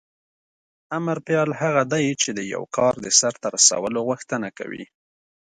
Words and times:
امر 0.97 1.17
فعل 1.25 1.49
هغه 1.61 1.83
دی 1.93 2.05
چې 2.21 2.29
د 2.37 2.39
یو 2.53 2.63
کار 2.77 2.93
د 3.05 3.07
سرته 3.19 3.47
رسولو 3.55 3.99
غوښتنه 4.09 4.47
کوي. 4.57 4.83